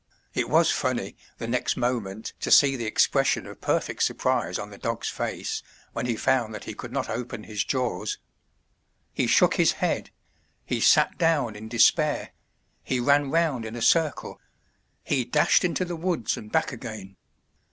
It 0.33 0.49
was 0.49 0.71
funny 0.71 1.15
the 1.37 1.47
next 1.47 1.77
moment 1.77 2.33
to 2.39 2.49
see 2.49 2.75
the 2.75 2.87
expression 2.87 3.45
of 3.45 3.61
perfect 3.61 4.01
surprise 4.01 4.57
on 4.57 4.71
the 4.71 4.79
dog's 4.79 5.09
face 5.09 5.61
when 5.93 6.07
he 6.07 6.15
found 6.15 6.55
that 6.55 6.63
he 6.63 6.73
could 6.73 6.91
not 6.91 7.07
open 7.07 7.43
his 7.43 7.63
jaws. 7.63 8.17
He 9.13 9.27
shook 9.27 9.57
his 9.57 9.73
head; 9.73 10.09
he 10.65 10.81
sat 10.81 11.19
down 11.19 11.55
in 11.55 11.67
despair; 11.67 12.31
he 12.81 12.99
ran 12.99 13.29
round 13.29 13.63
in 13.63 13.75
a 13.75 13.81
circle; 13.83 14.41
he 15.03 15.23
dashed 15.23 15.63
into 15.63 15.85
the 15.85 15.95
woods 15.95 16.35
and 16.35 16.51
back 16.51 16.71
again. 16.71 17.15